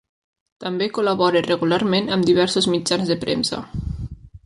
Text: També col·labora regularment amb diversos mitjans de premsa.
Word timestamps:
També 0.63 0.87
col·labora 0.95 1.43
regularment 1.49 2.09
amb 2.17 2.29
diversos 2.33 2.71
mitjans 2.77 3.15
de 3.15 3.23
premsa. 3.27 3.65